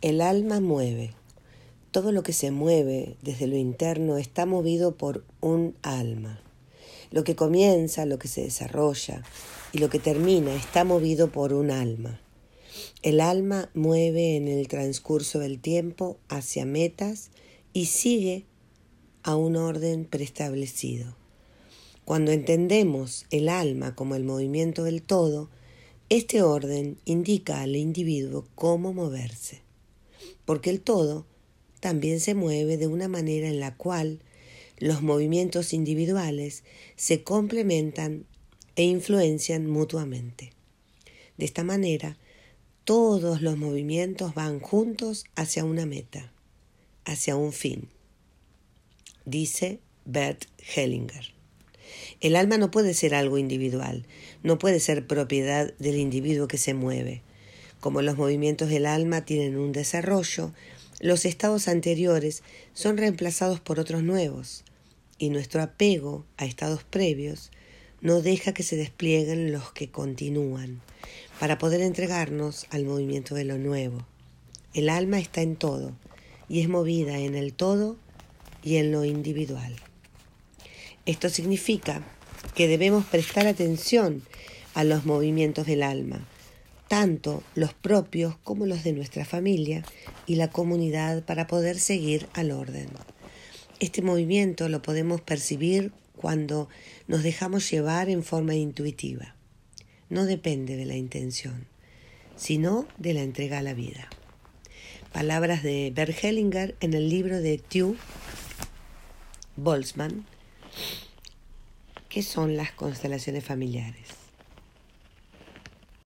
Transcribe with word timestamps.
El 0.00 0.20
alma 0.20 0.60
mueve. 0.60 1.10
Todo 1.90 2.12
lo 2.12 2.22
que 2.22 2.32
se 2.32 2.52
mueve 2.52 3.16
desde 3.20 3.48
lo 3.48 3.56
interno 3.56 4.16
está 4.16 4.46
movido 4.46 4.96
por 4.96 5.24
un 5.40 5.74
alma. 5.82 6.40
Lo 7.10 7.24
que 7.24 7.34
comienza, 7.34 8.06
lo 8.06 8.16
que 8.16 8.28
se 8.28 8.42
desarrolla 8.42 9.24
y 9.72 9.78
lo 9.78 9.90
que 9.90 9.98
termina 9.98 10.54
está 10.54 10.84
movido 10.84 11.32
por 11.32 11.52
un 11.52 11.72
alma. 11.72 12.20
El 13.02 13.20
alma 13.20 13.70
mueve 13.74 14.36
en 14.36 14.46
el 14.46 14.68
transcurso 14.68 15.40
del 15.40 15.58
tiempo 15.58 16.16
hacia 16.28 16.64
metas 16.64 17.32
y 17.72 17.86
sigue 17.86 18.44
a 19.24 19.34
un 19.34 19.56
orden 19.56 20.04
preestablecido. 20.04 21.16
Cuando 22.04 22.30
entendemos 22.30 23.26
el 23.32 23.48
alma 23.48 23.96
como 23.96 24.14
el 24.14 24.22
movimiento 24.22 24.84
del 24.84 25.02
todo, 25.02 25.50
este 26.08 26.42
orden 26.42 26.98
indica 27.04 27.62
al 27.62 27.74
individuo 27.74 28.46
cómo 28.54 28.92
moverse 28.92 29.66
porque 30.44 30.70
el 30.70 30.80
todo 30.80 31.26
también 31.80 32.20
se 32.20 32.34
mueve 32.34 32.76
de 32.76 32.86
una 32.86 33.08
manera 33.08 33.48
en 33.48 33.60
la 33.60 33.76
cual 33.76 34.20
los 34.78 35.02
movimientos 35.02 35.72
individuales 35.72 36.64
se 36.96 37.22
complementan 37.22 38.24
e 38.76 38.84
influencian 38.84 39.66
mutuamente. 39.66 40.52
De 41.36 41.44
esta 41.44 41.64
manera, 41.64 42.16
todos 42.84 43.42
los 43.42 43.56
movimientos 43.56 44.34
van 44.34 44.60
juntos 44.60 45.24
hacia 45.36 45.64
una 45.64 45.84
meta, 45.84 46.32
hacia 47.04 47.36
un 47.36 47.52
fin. 47.52 47.88
Dice 49.24 49.80
Bert 50.04 50.46
Hellinger. 50.74 51.34
El 52.20 52.36
alma 52.36 52.58
no 52.58 52.70
puede 52.70 52.94
ser 52.94 53.14
algo 53.14 53.38
individual, 53.38 54.06
no 54.42 54.58
puede 54.58 54.80
ser 54.80 55.06
propiedad 55.06 55.74
del 55.78 55.96
individuo 55.96 56.48
que 56.48 56.58
se 56.58 56.74
mueve. 56.74 57.22
Como 57.80 58.02
los 58.02 58.16
movimientos 58.16 58.68
del 58.68 58.86
alma 58.86 59.24
tienen 59.24 59.56
un 59.56 59.72
desarrollo, 59.72 60.52
los 61.00 61.24
estados 61.24 61.68
anteriores 61.68 62.42
son 62.74 62.96
reemplazados 62.96 63.60
por 63.60 63.78
otros 63.78 64.02
nuevos, 64.02 64.64
y 65.18 65.30
nuestro 65.30 65.62
apego 65.62 66.24
a 66.36 66.44
estados 66.44 66.82
previos 66.82 67.50
no 68.00 68.20
deja 68.20 68.52
que 68.52 68.62
se 68.62 68.76
desplieguen 68.76 69.52
los 69.52 69.72
que 69.72 69.90
continúan, 69.90 70.80
para 71.38 71.58
poder 71.58 71.80
entregarnos 71.80 72.66
al 72.70 72.84
movimiento 72.84 73.34
de 73.34 73.44
lo 73.44 73.58
nuevo. 73.58 74.06
El 74.74 74.88
alma 74.88 75.18
está 75.18 75.42
en 75.42 75.56
todo, 75.56 75.92
y 76.48 76.60
es 76.60 76.68
movida 76.68 77.18
en 77.18 77.34
el 77.34 77.52
todo 77.52 77.96
y 78.62 78.76
en 78.76 78.90
lo 78.90 79.04
individual. 79.04 79.76
Esto 81.06 81.28
significa 81.28 82.02
que 82.54 82.68
debemos 82.68 83.04
prestar 83.04 83.46
atención 83.46 84.22
a 84.74 84.84
los 84.84 85.06
movimientos 85.06 85.66
del 85.66 85.82
alma, 85.82 86.26
tanto 86.88 87.42
los 87.54 87.74
propios 87.74 88.36
como 88.42 88.66
los 88.66 88.82
de 88.82 88.92
nuestra 88.92 89.24
familia 89.24 89.84
y 90.26 90.36
la 90.36 90.50
comunidad 90.50 91.22
para 91.22 91.46
poder 91.46 91.78
seguir 91.78 92.26
al 92.32 92.50
orden. 92.50 92.88
Este 93.78 94.02
movimiento 94.02 94.68
lo 94.68 94.82
podemos 94.82 95.20
percibir 95.20 95.92
cuando 96.16 96.68
nos 97.06 97.22
dejamos 97.22 97.70
llevar 97.70 98.08
en 98.08 98.24
forma 98.24 98.54
intuitiva. 98.54 99.36
No 100.08 100.24
depende 100.24 100.76
de 100.76 100.86
la 100.86 100.96
intención, 100.96 101.66
sino 102.36 102.88
de 102.96 103.14
la 103.14 103.22
entrega 103.22 103.58
a 103.58 103.62
la 103.62 103.74
vida. 103.74 104.08
Palabras 105.12 105.62
de 105.62 105.92
Bert 105.94 106.16
Hellinger 106.24 106.74
en 106.80 106.94
el 106.94 107.08
libro 107.08 107.40
de 107.40 107.58
Tew 107.58 107.96
Boltzmann, 109.56 110.26
que 112.08 112.22
son 112.22 112.56
las 112.56 112.72
constelaciones 112.72 113.44
familiares. 113.44 114.27